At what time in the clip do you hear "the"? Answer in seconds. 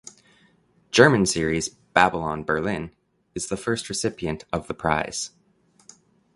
3.49-3.55, 4.67-4.73